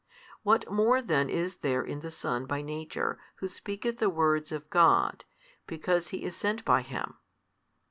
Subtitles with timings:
[0.41, 4.67] What more then is there in the Son by Nature Who speaketh the words of
[4.71, 5.25] God,
[5.67, 7.19] because He is sent by Him?